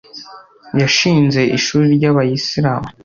yashinze 0.81 1.41
ishuri 1.57 1.87
ry'abayisilamu 1.97 2.87